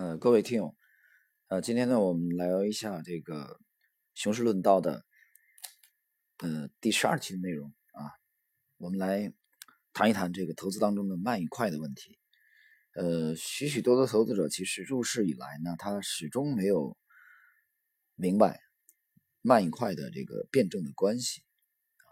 [0.00, 0.74] 呃，各位听友，
[1.48, 3.44] 呃，今天呢，我们聊一下这个
[4.14, 5.04] 《雄狮论道》的
[6.38, 8.08] 呃第十二期的内容啊，
[8.78, 9.30] 我们来
[9.92, 12.18] 谈一谈这个投资当中的慢与快的问题。
[12.94, 16.96] 呃，许许多多投资者其实入市以来呢，他始终没有
[18.14, 18.58] 明白
[19.42, 21.42] 慢与快的这个辩证的关系
[21.98, 22.08] 啊。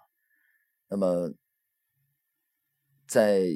[0.88, 1.32] 那么，
[3.06, 3.46] 在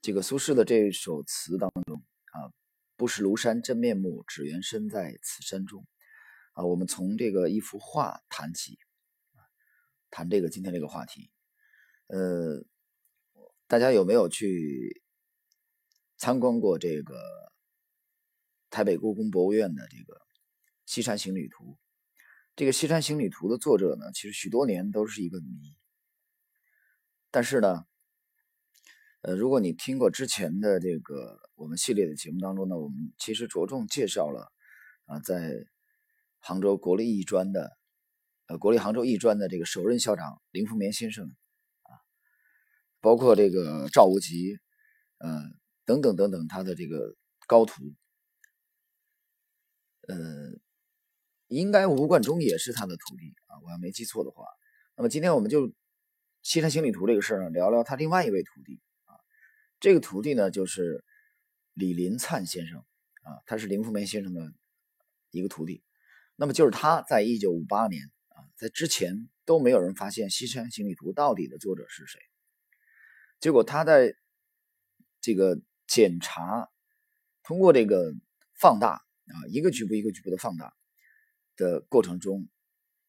[0.00, 2.00] 这个苏轼的这首词当中。
[2.32, 2.52] 啊
[2.96, 5.86] 不识庐山真面目，只缘身在此山中。
[6.52, 8.78] 啊，我们从这个一幅画谈起，
[10.10, 11.30] 谈这个今天这个话题。
[12.08, 12.62] 呃，
[13.66, 15.02] 大家有没有去
[16.18, 17.16] 参观过这个
[18.68, 20.14] 台北故宫博物院的这个
[20.84, 21.64] 《西山行旅图》？
[22.54, 25.74] 这个《西山行旅图》的作者呢，其实许多年都是一个谜。
[27.30, 27.86] 但是呢，
[29.22, 34.50] 呃，如果你听过之前的这个我们系列的节目当中呢，我们其实着重介绍了
[35.04, 35.64] 啊，在
[36.40, 37.70] 杭州国立艺专的
[38.48, 41.26] 呃国立杭州艺专的这个首任校长林风眠先生
[41.82, 41.90] 啊，
[43.00, 44.58] 包括这个赵无极，
[45.18, 45.40] 呃
[45.84, 47.14] 等等等等他的这个
[47.46, 47.74] 高徒，
[50.08, 50.16] 呃，
[51.46, 54.44] 应该吴冠中也是他的徒弟啊，我要没记错的话。
[54.96, 55.68] 那么今天我们就
[56.42, 58.80] 《西山行旅图》这个事儿呢，聊聊他另外一位徒弟。
[59.82, 61.04] 这个徒弟呢，就是
[61.72, 64.52] 李林灿先生啊，他是林风眠先生的
[65.32, 65.82] 一个徒弟。
[66.36, 72.20] 那么就是他在一九五八年啊，在之前都没有人发现《西山行旅图》到底的作者是谁。
[73.40, 74.14] 结果他在
[75.20, 76.70] 这个检查，
[77.42, 78.14] 通过这个
[78.54, 80.72] 放大啊，一个局部一个局部的放大
[81.56, 82.48] 的过程中，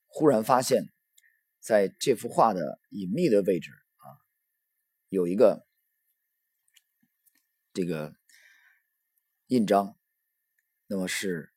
[0.08, 0.92] 忽然发现，
[1.60, 4.10] 在这幅画的隐秘的位置啊，
[5.10, 5.68] 有一个。
[7.74, 8.14] 这个
[9.48, 9.98] 印章，
[10.86, 11.52] 那么是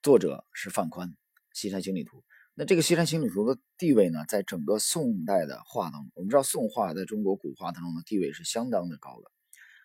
[0.00, 1.08] 作者是范宽，
[1.52, 2.18] 《西山行旅图》。
[2.54, 9.32] 那这个《西山行旅图》的地位呢，在整个宋代的画当中，我们知道宋画在中国古画当中的地位是相当的高的。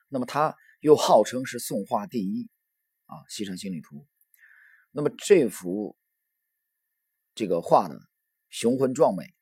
[0.10, 2.52] 那么它又号称是宋画第一
[3.08, 3.96] 啊，《西山行旅图》。
[4.92, 5.98] 那么这幅
[7.34, 8.00] 这个画呢，
[8.50, 9.34] 雄浑壮美，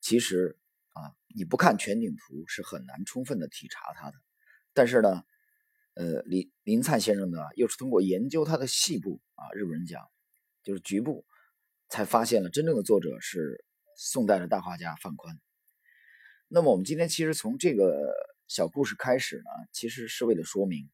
[0.00, 0.58] 其实
[0.94, 4.16] 啊，你不看全景图是很难充分的体察它的。
[4.74, 5.24] 但是呢，
[5.94, 10.08] 呃，林林灿先生呢，又是通过研究他的细部啊，日本人讲
[10.62, 11.26] 就是局部，
[11.88, 13.64] 才发现了真正的作者是
[13.96, 15.36] 宋代的大画家范宽。
[16.46, 18.14] 那么我们今天其实从这个
[18.46, 20.88] 小故事开始呢，其实是为了说明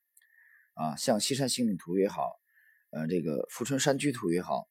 [0.72, 2.40] 啊，像《西山行旅图》也好，
[2.88, 4.66] 呃，这个《富春山居图》也好，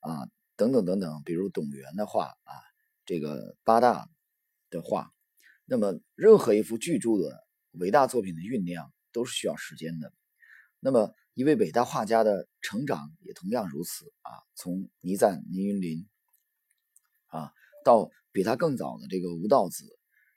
[0.00, 2.52] 啊，等等等等，比如董源的画啊，
[3.06, 4.08] 这个八大
[4.70, 5.12] 的画，
[5.66, 7.46] 那么任何一幅巨著的。
[7.72, 10.12] 伟大作品的酝酿都是需要时间的，
[10.80, 14.32] 那么一位伟大画家的成长也同样如此啊。
[14.56, 16.08] 从倪瓒、倪云林
[17.26, 17.52] 啊，
[17.84, 19.84] 到比他更早的这个吴道子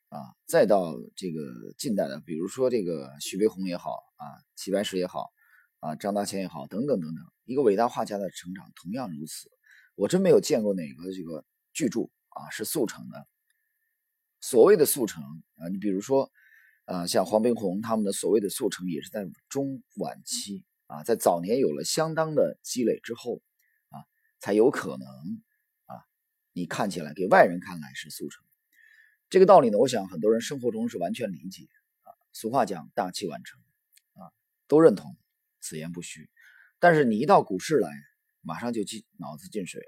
[0.10, 5.32] 啊，再到这个近代的，比如说这个徐悲鸿也好啊，齐白石也好
[5.80, 9.50] 啊，张大千也好，等等等等，一个伟大画家的成长同样如此。
[9.96, 13.28] 我真没有见过哪个这个巨著啊是速成的。
[14.40, 15.24] 所谓的速成
[15.56, 16.32] 啊，你比如说。
[16.86, 23.42] 啊，像黄宾虹他们的所谓的速成，也是在中晚期啊，在早年有了相当的积累之后
[23.90, 24.04] 啊，
[24.40, 25.08] 才有可能
[25.86, 25.96] 啊，
[26.52, 28.44] 你看起来给外人看来是速成。
[29.30, 31.64] 这个道理呢，我想很多人生活中是完全理解
[32.02, 32.12] 啊。
[32.34, 33.62] 俗话讲大器晚成
[34.22, 34.30] 啊，
[34.68, 35.16] 都认同，
[35.62, 36.30] 此言不虚。
[36.80, 37.90] 但是你一到股市来，
[38.42, 39.88] 马上就进脑子进水了。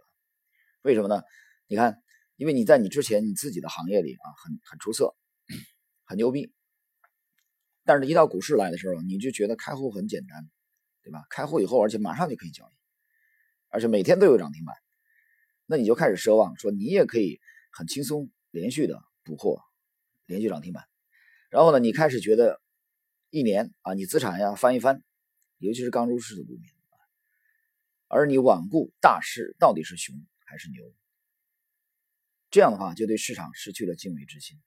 [0.82, 1.22] 为什么呢？
[1.68, 2.02] 你看，
[2.38, 5.14] 因为你在你之前你自己的行业里啊，很很出色，
[6.06, 6.54] 很牛逼。
[7.88, 10.50] 但是，一到股市来的时候，你就觉得开户很简单，
[11.04, 11.24] 对吧？
[11.30, 12.74] 开户以后，而且马上就可以交易，
[13.70, 14.76] 而且每天都有涨停板，
[15.68, 17.40] 那你就开始奢望说，你也可以
[17.72, 19.62] 很轻松、连续的捕获
[20.26, 20.84] 连续涨停板。
[21.52, 22.60] 然后呢，你开始觉得
[23.30, 25.04] 一年啊，你资产要翻一翻，
[25.60, 26.64] 尤其是刚入市的股民，
[28.08, 30.92] 而你罔顾大势到底是熊还是牛，
[32.50, 34.60] 这样的话就对市场失去了敬畏之心，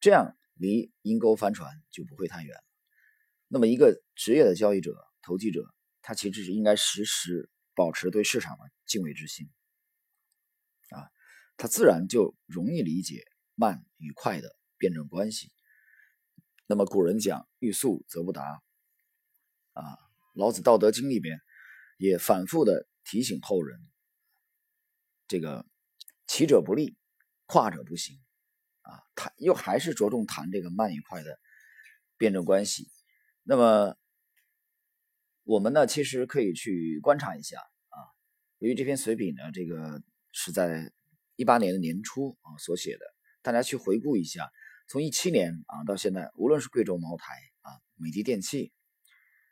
[0.00, 0.36] 这样。
[0.54, 2.56] 离阴沟翻船就不会太远。
[3.48, 9.50] 那么，一个职业的交易者、投机者，他其实是应该时时保持对市场的敬畏之心
[10.90, 11.10] 啊，
[11.56, 15.52] 他自然就容易理解慢与快的辩证关系。
[16.66, 18.62] 那么，古人讲“欲速则不达”，
[19.74, 19.82] 啊，
[20.34, 21.38] 老子《道德经》里边
[21.98, 23.78] 也反复的提醒后人：
[25.28, 25.66] 这个
[26.26, 26.96] 骑者不立，
[27.44, 28.21] 跨者不行。
[29.36, 31.38] 又还是着重谈这个慢与快的
[32.16, 32.90] 辩证关系。
[33.42, 33.96] 那么，
[35.44, 37.98] 我们呢其实可以去观察一下啊。
[38.58, 40.92] 由于这篇随笔呢，这个是在
[41.36, 43.04] 一八年的年初啊所写的，
[43.42, 44.50] 大家去回顾一下，
[44.86, 48.72] 从一七年啊到现在，无论是贵州茅台啊、美的电器，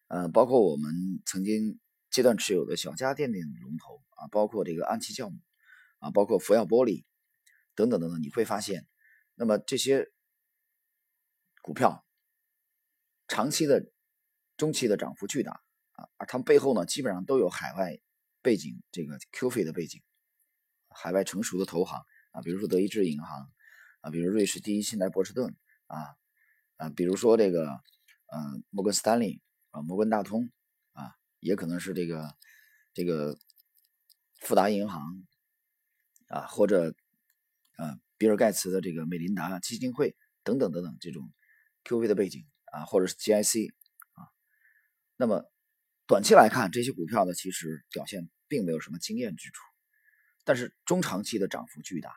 [0.08, 0.92] 呃，包括我们
[1.26, 1.80] 曾经
[2.10, 5.38] 阶段持有的小家电的龙头啊，包括这个安琪酵母
[5.98, 7.04] 啊，包括福耀玻璃
[7.74, 8.86] 等等等等，你会发现，
[9.40, 10.12] 那么这些
[11.62, 12.04] 股票
[13.26, 13.90] 长期的、
[14.58, 16.10] 中期的涨幅巨大啊。
[16.18, 17.98] 而他们背后呢，基本上都有海外
[18.42, 20.02] 背景，这个 QF 的背景，
[20.90, 23.50] 海外成熟的投行啊，比如说德意志银行
[24.02, 25.56] 啊，比如瑞士第一信贷波士顿
[25.86, 26.18] 啊
[26.76, 27.66] 啊，比如说这个
[28.26, 29.40] 呃摩根斯坦利
[29.70, 30.52] 啊，摩根大通
[30.92, 32.36] 啊，也可能是这个
[32.92, 33.38] 这个
[34.42, 35.26] 富达银行
[36.28, 36.94] 啊，或者
[37.76, 40.14] 啊比尔盖茨的这个美林达基金会
[40.44, 41.32] 等等等等这种
[41.84, 43.72] QV 的背景啊，或者是 GIC
[44.12, 44.28] 啊，
[45.16, 45.50] 那么。
[46.06, 49.62] 短期来看，这些股票呢，其实表现并没有什么惊艳之处，
[50.42, 52.10] 但是中长期的涨幅巨大，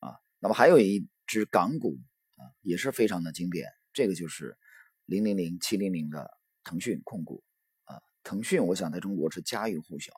[0.00, 2.00] 啊，那么还有一只港股
[2.34, 4.58] 啊，也是非常的经典，这个就是
[5.04, 6.28] 零零零七零零的
[6.64, 7.44] 腾讯控股
[7.84, 10.12] 啊，腾讯我想在中国是家喻户晓，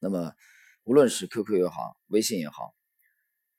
[0.00, 0.34] 那么
[0.82, 2.74] 无论是 QQ 也好，微信也好，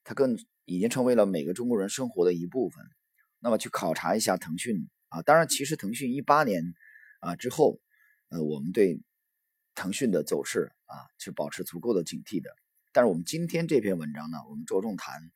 [0.05, 2.85] 它更已经成为了每个中国人生活的一部分。
[3.39, 6.73] 那么去考察一下腾讯啊，当然，其实腾讯一八年。
[7.21, 7.81] 啊，之后，
[8.29, 9.01] 呃，我们对
[9.73, 12.55] 腾讯的走势啊，是保持足够的警惕的。
[12.91, 15.31] 但是我们今天这篇文章呢，我们着重谈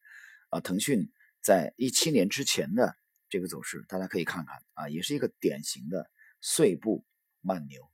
[0.49, 1.11] 啊，腾讯
[1.41, 2.95] 在一七年之前的
[3.27, 6.11] 这个走势，大家可以看看啊，也是一个典型的
[6.41, 7.03] 碎步
[7.41, 7.89] 慢牛，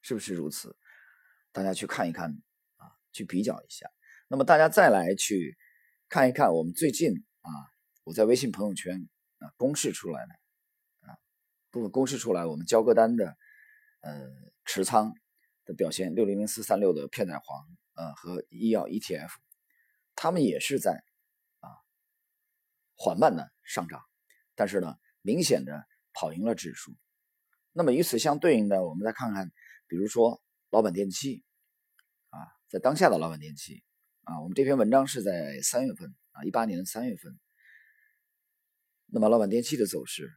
[0.00, 0.74] 是不是如此？
[1.52, 2.40] 大家去看一看
[2.76, 3.90] 啊，去比较一下。
[4.28, 5.56] 那么大家再来去
[6.08, 7.50] 看一看我们最近啊，
[8.04, 9.08] 我在微信朋友圈
[9.38, 10.32] 啊公示出来的
[11.08, 11.16] 啊。
[11.70, 13.36] 部分公示出来，我们交割单的
[14.02, 14.28] 呃
[14.66, 15.14] 持仓
[15.64, 17.40] 的表现，六零零四三六的片仔癀
[17.94, 19.30] 呃和医药 ETF，
[20.14, 21.02] 他们也是在
[21.60, 21.68] 啊
[22.96, 24.02] 缓慢的上涨，
[24.54, 26.94] 但是呢明显的跑赢了指数。
[27.72, 29.50] 那么与此相对应的，我们再看看，
[29.86, 31.44] 比如说老板电器
[32.28, 33.82] 啊，在当下的老板电器
[34.28, 37.40] 啊，我们这篇文章是在三月份啊一八年三月份，
[39.06, 40.30] 那么老板电器的走势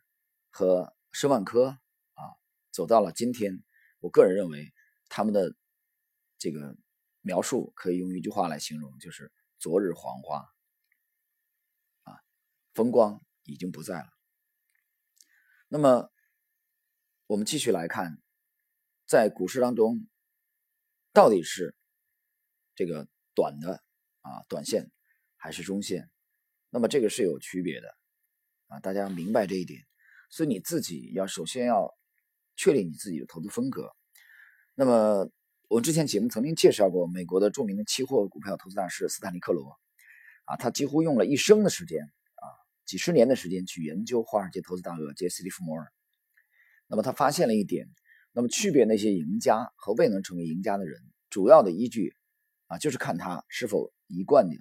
[0.50, 1.78] 和申万科
[2.14, 2.24] 啊，
[2.72, 3.62] 走到了今天，
[4.00, 4.74] 我个人认为
[5.10, 5.54] 他们的
[6.38, 6.78] 这个
[7.20, 9.30] 描述可以用一句话来形容，就是
[9.60, 10.38] “昨日黄花”，
[12.10, 12.16] 啊，
[12.74, 14.08] 风光已经不在了。
[15.68, 16.10] 那么，
[17.26, 18.22] 我们继续来看，
[19.06, 20.08] 在股市当中，
[21.12, 21.76] 到底是
[22.74, 23.84] 这个短的
[24.22, 24.92] 啊短线
[25.38, 26.10] 还是中线？
[26.70, 27.88] 那么这个是有区别的
[28.68, 29.82] 啊，大家明白这一点。
[30.30, 31.94] 所以你自己要首先要
[32.56, 33.92] 确立你自己的投资风格。
[34.76, 35.30] 那么
[35.68, 39.78] 我之前节目曾经介绍过美国的著名的期货股票投资大师斯坦利克罗，
[40.46, 42.48] 啊，他几乎用了一生的时间啊，
[42.86, 45.92] 几十年的时间去研究华尔街投资大鳄杰斯·利弗摩尔。
[46.88, 47.90] 那么他发现了一点，
[48.32, 52.16] 那么区别那些赢家和未能成为赢家的人，主要的依据
[52.72, 54.56] 啊，就是看他是否一贯的、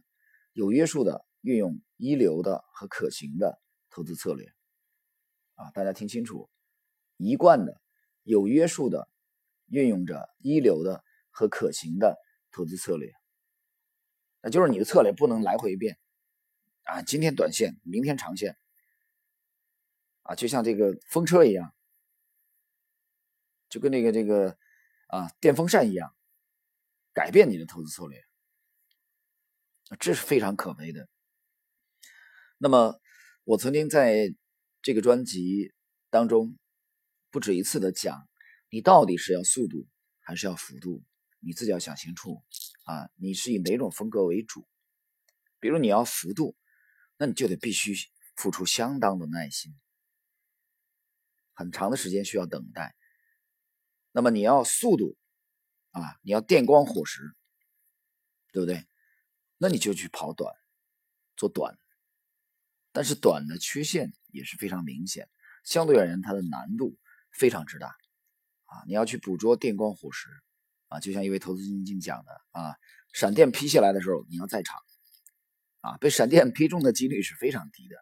[0.53, 4.53] 有约束的运用一流的和可行的投资策略。
[5.55, 6.51] 啊，大家听清楚，
[7.19, 7.81] 一贯的、
[8.25, 9.09] 有约束的
[9.67, 12.19] 运用着一流的和可行的
[12.51, 13.13] 投资策略，
[14.41, 15.97] 那就是你的策略不能来回变
[16.83, 18.57] 啊，今天短线，明天长线，
[20.23, 21.73] 啊，就像这个风车一样，
[23.69, 24.59] 就跟那个这个
[25.07, 26.13] 啊电风扇一样，
[27.21, 28.19] 改变你的投资策略，
[29.99, 31.07] 这是非常可悲的。
[32.57, 32.99] 那么，
[33.45, 34.35] 我曾经在。
[34.83, 35.75] 这个专辑
[36.09, 36.57] 当中
[37.31, 38.27] 不止一次的讲，
[38.71, 39.87] 你到底是要速度
[40.21, 41.05] 还是要幅度，
[41.41, 42.43] 你自己要想清楚
[42.85, 43.11] 啊！
[43.17, 44.67] 你是以哪种风格为主？
[45.59, 46.57] 比如你要幅度，
[47.19, 47.95] 那你就得必须
[48.37, 49.79] 付出相当的耐心，
[51.53, 52.97] 很长的时间需要等待。
[54.13, 55.15] 那么你要速度
[55.91, 57.35] 啊，你要电光火石，
[58.53, 58.87] 对不对？
[59.59, 60.55] 那你就去跑短，
[61.37, 61.79] 做短。
[62.93, 65.31] 但是短的缺陷也是非常明显，
[65.63, 66.99] 相对而言它的难度
[67.31, 67.87] 非常之大
[68.65, 68.83] 啊！
[68.87, 70.29] 你要去捕捉电光火石
[70.89, 72.77] 啊，就像一位投资基金讲的啊，
[73.13, 74.81] 闪电劈下来的时候你要在场
[75.83, 77.97] 啊，被闪电劈中的几率是非常低的，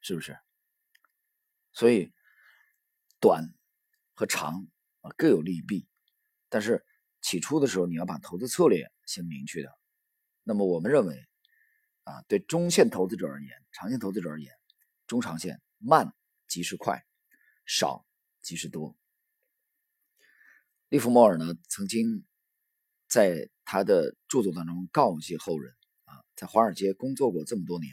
[0.00, 0.36] 是不是？
[1.72, 2.12] 所以
[3.20, 3.54] 短
[4.14, 4.66] 和长
[5.02, 5.88] 啊各有利弊，
[6.48, 6.84] 但是
[7.20, 9.70] 起初的时候你要把投资策略先明确的。
[10.42, 11.24] 那么我们认为。
[12.08, 14.50] 啊，对中线投资者而言，长线投资者而言，
[15.06, 16.14] 中长线慢
[16.46, 17.04] 即是快，
[17.66, 18.06] 少
[18.40, 18.96] 即是多。
[20.88, 22.24] 利弗莫尔呢，曾经
[23.10, 25.70] 在他的著作当中告诫后人
[26.04, 27.92] 啊，在华尔街工作过这么多年，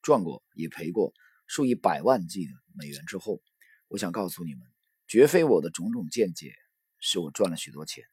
[0.00, 1.12] 赚过也赔过
[1.46, 3.42] 数以百万计的美元之后，
[3.88, 4.66] 我想告诉你们，
[5.06, 6.54] 绝非我的种种见解
[6.98, 8.04] 使我赚了许多钱，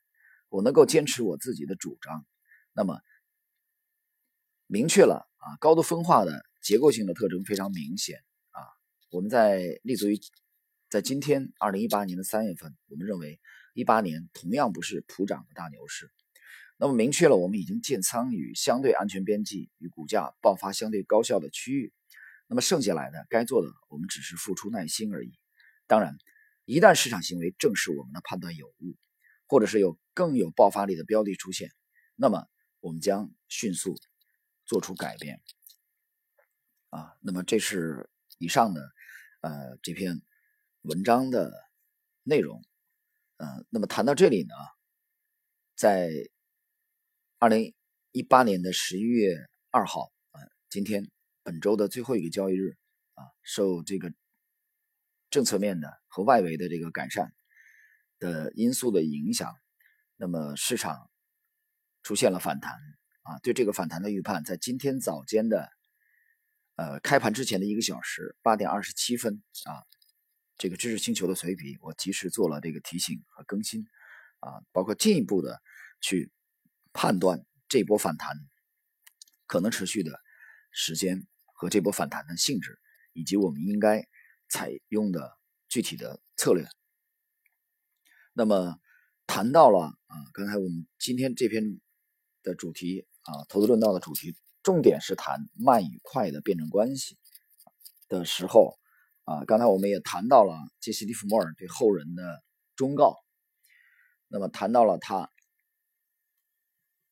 [0.50, 2.26] 我能够坚持我自己的主张，
[2.74, 3.00] 那么
[4.68, 8.62] 明确了啊，高度分化的结构性的特征非常明显啊，
[9.10, 10.20] 我们在立足于
[10.90, 13.40] 在今天二零一八年的三月份，我们认为。
[13.74, 16.10] 一八年同样不是普涨的大牛市，
[16.80, 21.94] 那么明确了我们已经建仓于相对安全边际与股价爆发相对高效的区域，
[22.48, 25.32] 那么剩下来的该做的，我们只是付出耐心而已。
[25.86, 26.18] 当然，
[26.66, 28.96] 一旦市场行为证实我们的判断有误，
[29.48, 31.72] 或者是有更有爆发力的标的出现，
[32.16, 32.48] 那么
[32.80, 33.96] 我们将迅速
[34.66, 35.42] 做出改变。
[36.90, 38.92] 啊，那么这是以上的
[39.42, 40.22] 呃这篇
[40.82, 41.54] 文章的
[42.24, 42.64] 内容。
[43.38, 44.56] 嗯，那么谈到这里呢，
[45.76, 46.10] 在
[47.38, 47.76] 二零
[48.12, 49.36] 一八年的十一月
[49.70, 51.12] 二号啊，今天
[51.44, 52.78] 本周的最后一个交易日
[53.14, 54.12] 啊，受这个
[55.30, 57.32] 政策面的和外围的这个改善
[58.20, 59.56] 的因素的影响，
[60.16, 61.10] 那么市场
[62.04, 62.74] 出现了反弹
[63.24, 65.70] 啊，对这个反弹的预判，在今天早间的
[66.76, 69.84] 呃开盘之前的一个小时八点二十七分啊。
[70.60, 73.86] 这个知识星球的随笔，我及时做了这个提醒和更新，
[74.40, 75.62] 啊，包括进一步的
[76.02, 76.32] 去
[76.94, 78.36] 判断这波反弹
[79.46, 80.20] 可能持续的
[80.72, 82.80] 时间和这波反弹的性质，
[83.14, 84.08] 以及我们应该
[84.50, 85.38] 采用的
[85.70, 86.68] 具体的策略。
[88.38, 88.78] 那么
[89.26, 91.82] 谈到了啊，刚才我们今天这篇
[92.44, 97.18] 的主题啊，投资论道的主题，重点是谈慢与快的辩证关系
[98.08, 98.78] 的时候。
[99.24, 102.44] 啊，刚才我们也谈到了杰西·利弗莫尔对后人的
[102.76, 103.18] 忠告，
[104.28, 105.32] 那么谈到了他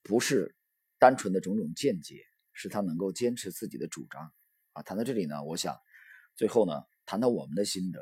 [0.03, 0.55] 不是
[1.00, 4.32] 单纯的种种见解，是他能够坚持自己的主张。
[4.74, 5.75] 啊，谈到这里呢，我想
[6.36, 8.00] 最后呢，谈到我们的心得。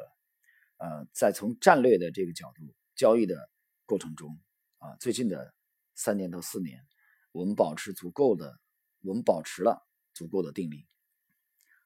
[0.78, 3.50] 呃，再从战略的这个角度交易的
[3.86, 4.40] 过程中，
[4.78, 5.54] 啊，最近的
[5.96, 6.86] 三年到四年，
[7.32, 8.60] 我们保持足够的，
[9.02, 10.88] 我们保持了足够的定力。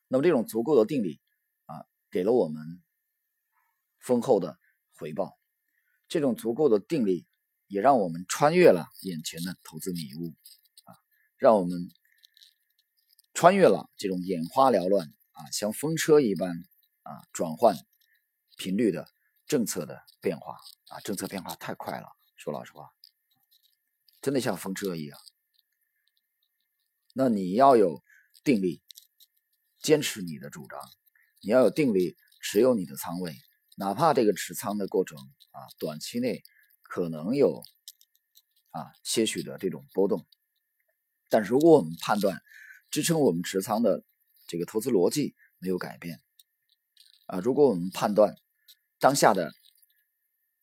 [0.08, 1.22] 那么这种足够的定力。
[1.66, 2.82] 啊给了我们
[4.00, 4.58] 丰厚的
[4.94, 5.38] 回报，
[6.08, 7.28] 这种足够的定力
[7.68, 10.34] 也让我们穿越了眼前的投资迷雾
[10.86, 10.96] 啊，
[11.36, 11.90] 让我们
[13.34, 16.64] 穿越了这种眼花缭乱啊，像风车一般
[17.04, 17.76] 啊转换
[18.56, 19.06] 频率的
[19.48, 22.92] 政策的变化啊，政策变化太快了，说老实话，
[24.22, 25.18] 真的像风车一样。
[27.14, 28.04] 那你要有
[28.44, 28.84] 定力，
[29.80, 30.80] 坚持你的主张。
[31.40, 33.36] 你要有定力持有你的仓位，
[33.76, 35.18] 哪怕这个持仓的过程
[35.52, 36.44] 啊，短期内
[36.82, 37.64] 可能有
[38.72, 40.28] 啊些许的这种波动，
[41.30, 42.42] 但如果我们判断
[42.90, 44.04] 支撑我们持仓的
[44.48, 46.22] 这个投资逻辑没有改变
[47.28, 48.36] 啊，如果我们判断
[49.00, 49.54] 当下的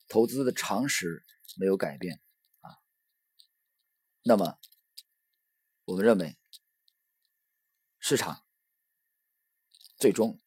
[0.08, 1.24] 投资的常识
[1.56, 2.20] 没有改变
[2.60, 2.78] 啊，
[4.22, 4.58] 那么
[5.84, 6.36] 我们认为
[7.98, 8.44] 市场
[9.98, 10.40] 最终。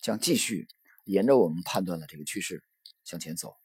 [0.00, 0.68] 将继续
[1.04, 2.64] 沿着我们判断的这个趋势
[3.04, 3.58] 向前走，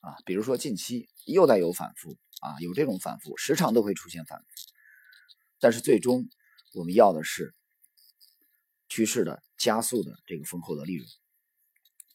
[0.00, 4.46] 啊，比如说近期又在有反复啊，有这种反复，时常都会出现反复，
[5.58, 6.28] 但是最终
[6.74, 7.56] 我们要的是
[8.88, 11.08] 趋势的加速的这个丰厚的利润。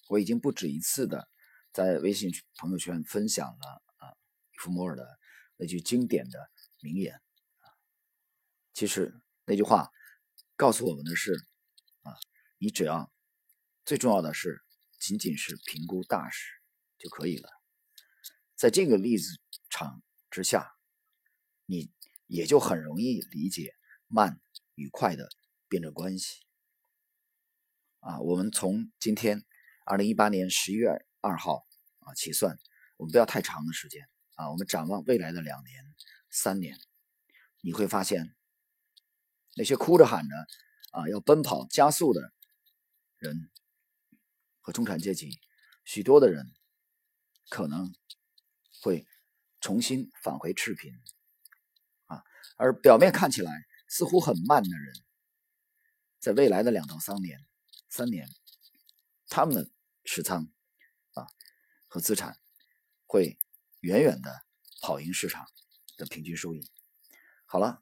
[0.07, 1.29] 我已经不止一次的
[1.71, 4.13] 在微信朋友圈分享了啊，
[4.57, 5.19] 福摩尔的
[5.57, 7.21] 那句经典的名言，
[8.73, 9.89] 其实那句话
[10.55, 11.33] 告诉我们的是
[12.01, 12.15] 啊，
[12.57, 13.11] 你只要。
[13.83, 14.61] 最重要的是，
[14.99, 16.53] 仅仅是评估大势
[16.99, 17.49] 就可以了。
[18.55, 19.41] 在这个例子
[19.71, 20.71] 场之下，
[21.65, 21.91] 你
[22.27, 23.73] 也就很容易理解
[24.07, 24.39] 慢
[24.75, 25.27] 与快的
[25.67, 26.43] 辩证关系。
[28.01, 29.43] 啊，我们从今天
[29.85, 31.65] 二零一八年十一月二号
[31.99, 32.57] 啊起算，
[32.97, 35.95] 我们不要太长的时间啊，我们展望未来的两年、
[36.29, 36.77] 三年，
[37.61, 38.35] 你会发现
[39.55, 40.35] 那些哭着喊着
[40.91, 42.33] 啊要奔跑加速的
[43.17, 43.49] 人。
[44.63, 45.39] 和中产阶级，
[45.83, 46.53] 许多的人
[47.49, 47.91] 可能
[48.79, 49.07] 会
[49.59, 50.93] 重新返回赤贫
[52.05, 52.23] 啊，
[52.57, 53.51] 而表面看起来
[53.87, 54.93] 似乎很慢的人，
[56.19, 57.43] 在未来的两到三年、
[57.89, 58.29] 三年，
[59.31, 59.71] 他们的
[60.03, 60.43] 持仓
[61.13, 61.25] 啊
[61.87, 62.37] 和资产
[63.05, 63.39] 会
[63.79, 64.43] 远远的
[64.81, 65.47] 跑赢市场
[65.95, 66.69] 的平均收益。
[67.45, 67.81] 好了，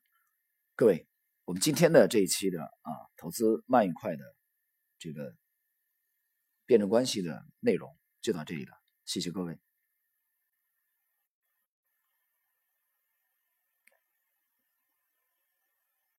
[0.76, 1.08] 各位，
[1.46, 4.24] 我们今天的这一期的啊投资慢与快的
[4.98, 5.36] 这个。
[6.70, 9.60] 辩证关系的内容就到这里了，谢谢各位。